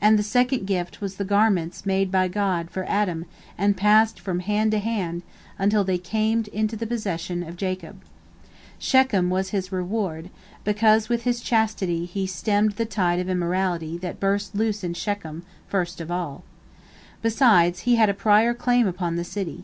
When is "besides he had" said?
17.22-18.08